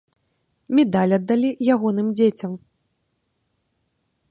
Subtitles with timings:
[0.77, 2.51] Медаль аддалі ягоным дзецям.